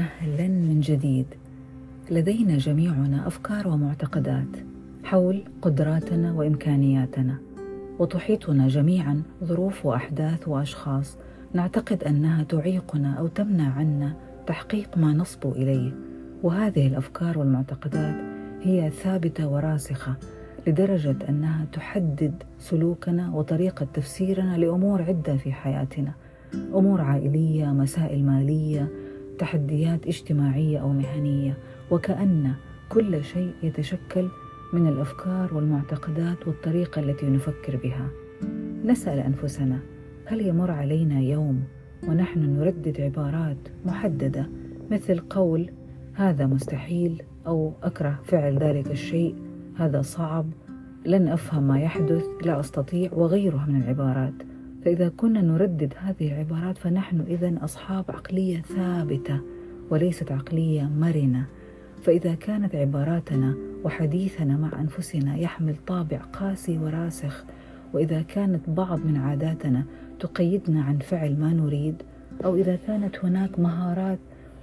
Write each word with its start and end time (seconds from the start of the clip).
أهلا 0.00 0.48
من 0.48 0.80
جديد. 0.80 1.26
لدينا 2.10 2.56
جميعنا 2.56 3.26
أفكار 3.26 3.68
ومعتقدات 3.68 4.56
حول 5.04 5.44
قدراتنا 5.62 6.32
وإمكانياتنا 6.32 7.38
وتحيطنا 7.98 8.68
جميعا 8.68 9.22
ظروف 9.44 9.86
وأحداث 9.86 10.48
وأشخاص 10.48 11.16
نعتقد 11.52 12.04
أنها 12.04 12.42
تعيقنا 12.42 13.14
أو 13.14 13.26
تمنع 13.26 13.72
عنا 13.72 14.16
تحقيق 14.46 14.98
ما 14.98 15.12
نصبو 15.12 15.52
إليه. 15.52 15.92
وهذه 16.42 16.86
الأفكار 16.86 17.38
والمعتقدات 17.38 18.14
هي 18.62 18.90
ثابتة 18.90 19.48
وراسخة 19.48 20.14
لدرجة 20.66 21.16
أنها 21.28 21.66
تحدد 21.72 22.42
سلوكنا 22.58 23.30
وطريقة 23.30 23.86
تفسيرنا 23.94 24.58
لأمور 24.58 25.02
عدة 25.02 25.36
في 25.36 25.52
حياتنا. 25.52 26.12
أمور 26.54 27.00
عائلية 27.00 27.66
مسائل 27.66 28.24
مالية 28.24 28.88
تحديات 29.38 30.06
اجتماعية 30.06 30.78
أو 30.78 30.88
مهنية 30.92 31.58
وكأن 31.90 32.52
كل 32.88 33.24
شيء 33.24 33.52
يتشكل 33.62 34.28
من 34.72 34.86
الأفكار 34.86 35.54
والمعتقدات 35.54 36.48
والطريقة 36.48 37.00
التي 37.00 37.26
نفكر 37.26 37.76
بها. 37.76 38.08
نسأل 38.84 39.18
أنفسنا 39.18 39.78
هل 40.24 40.40
يمر 40.40 40.70
علينا 40.70 41.20
يوم 41.20 41.64
ونحن 42.08 42.40
نردد 42.40 43.00
عبارات 43.00 43.56
محددة 43.84 44.48
مثل 44.90 45.18
قول 45.18 45.70
هذا 46.14 46.46
مستحيل 46.46 47.22
أو 47.46 47.72
أكره 47.82 48.20
فعل 48.24 48.58
ذلك 48.58 48.90
الشيء 48.90 49.34
هذا 49.76 50.02
صعب. 50.02 50.46
لن 51.06 51.28
أفهم 51.28 51.62
ما 51.68 51.80
يحدث 51.80 52.24
لا 52.44 52.60
أستطيع 52.60 53.12
وغيرها 53.12 53.66
من 53.66 53.82
العبارات. 53.82 54.34
فإذا 54.84 55.08
كنا 55.08 55.40
نردد 55.40 55.94
هذه 55.96 56.32
العبارات 56.32 56.78
فنحن 56.78 57.20
إذا 57.20 57.54
أصحاب 57.64 58.04
عقلية 58.08 58.60
ثابتة 58.60 59.40
وليست 59.90 60.32
عقلية 60.32 60.82
مرنة. 60.82 61.46
فإذا 62.02 62.34
كانت 62.34 62.74
عباراتنا 62.74 63.54
وحديثنا 63.84 64.56
مع 64.56 64.80
أنفسنا 64.80 65.36
يحمل 65.36 65.74
طابع 65.86 66.16
قاسي 66.18 66.78
وراسخ 66.78 67.44
وإذا 67.92 68.22
كانت 68.22 68.70
بعض 68.70 68.98
من 68.98 69.16
عاداتنا 69.16 69.84
تقيدنا 70.20 70.82
عن 70.82 70.98
فعل 70.98 71.40
ما 71.40 71.52
نريد 71.52 72.02
أو 72.44 72.56
إذا 72.56 72.76
كانت 72.76 73.24
هناك 73.24 73.58
مهارات 73.58 74.18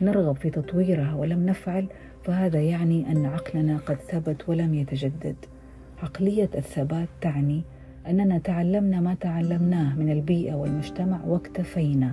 نرغب 0.00 0.36
في 0.36 0.50
تطويرها 0.50 1.14
ولم 1.14 1.46
نفعل 1.46 1.86
فهذا 2.24 2.60
يعني 2.60 3.12
أن 3.12 3.26
عقلنا 3.26 3.78
قد 3.78 3.96
ثبت 3.96 4.48
ولم 4.48 4.74
يتجدد. 4.74 5.36
عقلية 6.02 6.50
الثبات 6.54 7.08
تعني 7.20 7.62
أننا 8.10 8.38
تعلمنا 8.38 9.00
ما 9.00 9.14
تعلمناه 9.14 9.96
من 9.96 10.10
البيئة 10.10 10.54
والمجتمع 10.54 11.24
واكتفينا 11.26 12.12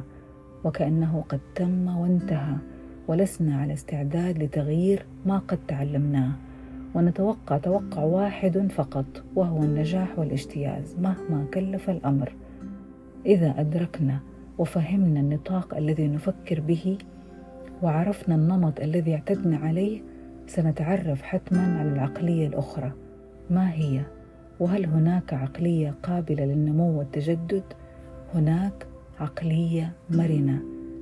وكأنه 0.64 1.24
قد 1.30 1.40
تم 1.56 1.88
وانتهى 1.88 2.56
ولسنا 3.08 3.58
على 3.58 3.74
استعداد 3.74 4.44
لتغيير 4.44 5.06
ما 5.26 5.38
قد 5.38 5.60
تعلمناه. 5.68 6.32
ونتوقع 6.96 7.58
توقع 7.58 8.04
واحد 8.04 8.72
فقط 8.72 9.06
وهو 9.36 9.64
النجاح 9.64 10.20
والاجتياز 10.20 10.96
مهما 11.00 11.46
كلف 11.54 11.90
الأمر. 11.90 12.34
إذا 13.26 13.56
أدركنا 13.58 14.20
وفهمنا 14.58 15.20
النطاق 15.20 15.78
الذي 15.78 16.08
نفكر 16.08 16.60
به 16.60 16.98
وعرفنا 17.84 18.36
النمط 18.36 18.80
الذي 18.80 19.14
اعتدنا 19.14 19.58
عليه 19.58 20.02
سنتعرف 20.48 21.22
حتما 21.22 21.80
على 21.80 21.90
العقلية 21.90 22.48
الأخرى. 22.48 22.92
ما 23.50 23.74
هي؟ 23.74 24.02
وهل 24.60 24.86
هناك 24.86 25.34
عقلية 25.34 25.96
قابلة 26.04 26.46
للنمو 26.46 27.00
والتجدد؟ 27.00 27.64
هناك 28.34 28.88
عقلية 29.20 29.94
مرنة 30.10 30.62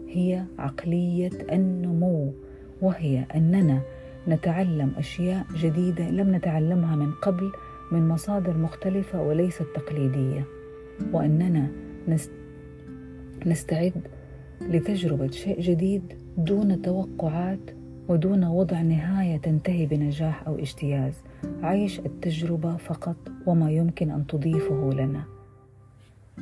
هي 0.10 0.44
عقلية 0.60 1.32
النمو 1.52 2.34
وهي 2.82 3.26
أننا 3.36 3.82
نتعلم 4.28 4.92
أشياء 4.98 5.46
جديدة 5.58 6.10
لم 6.10 6.36
نتعلمها 6.36 6.96
من 6.96 7.12
قبل 7.12 7.52
من 7.92 8.08
مصادر 8.08 8.58
مختلفة 8.58 9.22
وليست 9.22 9.66
تقليدية. 9.76 10.46
وأننا 11.14 11.68
نستعد 13.46 14.08
لتجربة 14.62 15.32
شيء 15.32 15.62
جديد 15.62 16.14
دون 16.38 16.82
توقعات 16.82 17.72
ودون 18.08 18.44
وضع 18.44 18.82
نهاية 18.82 19.38
تنتهي 19.38 19.86
بنجاح 19.86 20.48
أو 20.48 20.60
اجتياز. 20.60 21.14
عيش 21.62 22.00
التجربة 22.00 22.78
فقط 22.78 23.16
وما 23.46 23.72
يمكن 23.72 24.12
أن 24.12 24.28
تضيفه 24.28 24.90
لنا. 24.94 25.24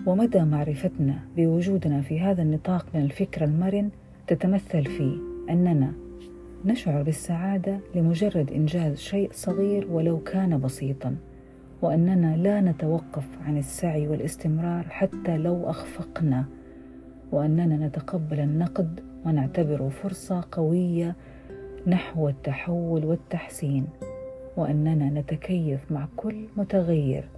ومدى 0.06 0.40
معرفتنا 0.40 1.20
بوجودنا 1.38 2.02
في 2.02 2.20
هذا 2.20 2.42
النطاق 2.42 2.86
من 2.94 3.02
الفكر 3.02 3.44
المرن 3.44 3.90
تتمثل 4.28 4.86
في 4.86 5.20
أننا 5.50 5.94
نشعر 6.66 7.04
بالسعادة 7.04 7.80
لمجرد 7.96 8.52
إنجاز 8.52 8.98
شيء 8.98 9.30
صغير 9.34 9.88
ولو 9.92 10.20
كان 10.20 10.60
بسيطا 10.60 11.16
وأننا 11.82 12.38
لا 12.38 12.62
نتوقف 12.62 13.28
عن 13.46 13.58
السعي 13.58 14.08
والاستمرار 14.08 14.84
حتى 14.90 15.38
لو 15.38 15.70
أخفقنا 15.70 16.46
وأننا 17.32 17.88
نتقبل 17.88 18.40
النقد 18.40 19.00
ونعتبره 19.26 19.90
فرصة 19.90 20.44
قوية 20.52 21.16
نحو 21.88 22.30
التحول 22.30 23.06
والتحسين 23.06 23.88
وأننا 24.58 25.10
نتكيف 25.10 25.92
مع 25.92 26.08
كل 26.16 26.48
متغير 26.58 27.30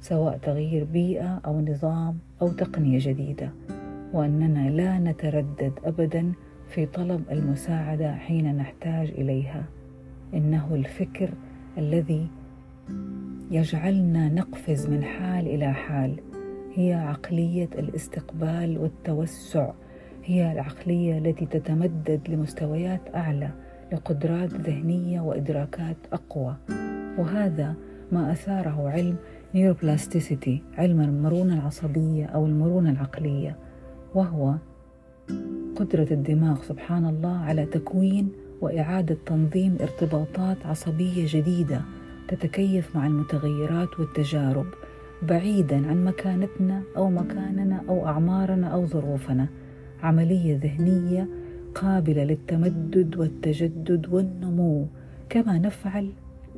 سواء 0.00 0.38
تغيير 0.38 0.84
بيئة 0.84 1.40
أو 1.46 1.60
نظام 1.60 2.18
أو 2.42 2.48
تقنية 2.48 2.98
جديدة 2.98 3.52
وأننا 4.12 4.70
لا 4.70 4.98
نتردد 4.98 5.72
ابدا 5.84 6.32
في 6.68 6.86
طلب 6.86 7.22
المساعدة 7.30 8.14
حين 8.14 8.56
نحتاج 8.56 9.10
إليها. 9.10 9.64
إنه 10.34 10.74
الفكر 10.74 11.30
الذي 11.78 12.28
يجعلنا 13.50 14.28
نقفز 14.28 14.86
من 14.86 15.04
حال 15.04 15.46
إلى 15.46 15.72
حال 15.72 16.20
هي 16.74 16.94
عقلية 16.94 17.68
الاستقبال 17.78 18.78
والتوسع 18.78 19.72
هي 20.24 20.52
العقلية 20.52 21.18
التي 21.18 21.46
تتمدد 21.46 22.20
لمستويات 22.28 23.14
أعلى. 23.14 23.50
لقدرات 23.92 24.54
ذهنية 24.54 25.20
وإدراكات 25.20 25.96
أقوى. 26.12 26.56
وهذا 27.18 27.74
ما 28.12 28.32
أثاره 28.32 28.88
علم 28.88 29.16
نيوروبلاستيسيتي 29.54 30.62
علم 30.78 31.00
المرونة 31.00 31.54
العصبية 31.54 32.26
أو 32.26 32.46
المرونة 32.46 32.90
العقلية. 32.90 33.56
وهو 34.14 34.54
قدرة 35.76 36.08
الدماغ 36.10 36.62
سبحان 36.62 37.06
الله 37.06 37.36
على 37.38 37.66
تكوين 37.66 38.32
وإعادة 38.60 39.16
تنظيم 39.26 39.76
ارتباطات 39.80 40.66
عصبية 40.66 41.26
جديدة 41.26 41.80
تتكيف 42.28 42.96
مع 42.96 43.06
المتغيرات 43.06 44.00
والتجارب 44.00 44.66
بعيدا 45.22 45.76
عن 45.76 46.04
مكانتنا 46.04 46.82
أو 46.96 47.10
مكاننا 47.10 47.82
أو 47.88 48.06
أعمارنا 48.06 48.66
أو 48.66 48.86
ظروفنا. 48.86 49.48
عملية 50.02 50.58
ذهنية 50.62 51.28
قابلة 51.82 52.24
للتمدد 52.24 53.16
والتجدد 53.16 54.06
والنمو 54.12 54.86
كما 55.28 55.58
نفعل 55.58 56.10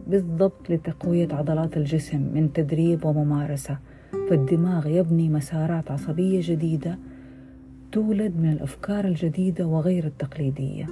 بالضبط 0.06 0.70
لتقوية 0.70 1.28
عضلات 1.32 1.76
الجسم 1.76 2.20
من 2.34 2.52
تدريب 2.52 3.04
وممارسة. 3.04 3.78
فالدماغ 4.30 4.86
يبني 4.86 5.28
مسارات 5.28 5.90
عصبية 5.90 6.40
جديدة 6.42 6.98
تولد 7.92 8.36
من 8.36 8.52
الأفكار 8.52 9.04
الجديدة 9.04 9.66
وغير 9.66 10.04
التقليدية. 10.04 10.86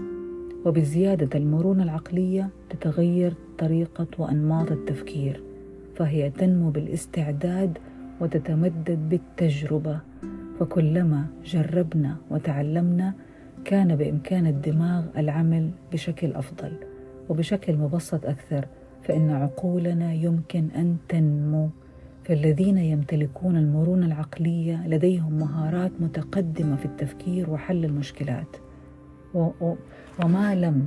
وبزيادة 0.66 1.38
المرونة 1.38 1.82
العقلية 1.82 2.48
تتغير 2.70 3.34
طريقة 3.58 4.06
وأنماط 4.18 4.72
التفكير 4.72 5.42
فهي 5.96 6.30
تنمو 6.30 6.70
بالاستعداد 6.70 7.78
وتتمدد 8.20 9.08
بالتجربة. 9.08 10.00
فكلما 10.60 11.26
جربنا 11.44 12.16
وتعلمنا 12.30 13.14
كان 13.68 13.96
بإمكان 13.96 14.46
الدماغ 14.46 15.04
العمل 15.16 15.70
بشكل 15.92 16.32
أفضل 16.32 16.72
وبشكل 17.28 17.76
مبسط 17.76 18.26
أكثر 18.26 18.66
فإن 19.02 19.30
عقولنا 19.30 20.12
يمكن 20.12 20.68
أن 20.76 20.96
تنمو. 21.08 21.68
فالذين 22.24 22.78
يمتلكون 22.78 23.56
المرونة 23.56 24.06
العقلية 24.06 24.88
لديهم 24.88 25.32
مهارات 25.32 25.92
متقدمة 26.00 26.76
في 26.76 26.84
التفكير 26.84 27.50
وحل 27.50 27.84
المشكلات. 27.84 28.56
وما 30.24 30.54
لم 30.54 30.86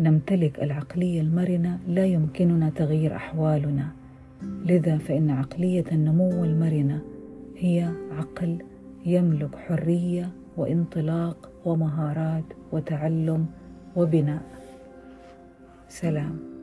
نمتلك 0.00 0.62
العقلية 0.62 1.20
المرنة 1.20 1.78
لا 1.88 2.04
يمكننا 2.04 2.70
تغيير 2.70 3.16
أحوالنا. 3.16 3.88
لذا 4.42 4.98
فإن 4.98 5.30
عقلية 5.30 5.84
النمو 5.92 6.44
المرنة 6.44 7.00
هي 7.56 7.90
عقل 8.10 8.58
يملك 9.06 9.56
حرية 9.56 10.30
وانطلاق 10.56 11.47
ومهارات 11.64 12.44
وتعلم 12.72 13.46
وبناء. 13.96 14.42
سلام. 15.88 16.57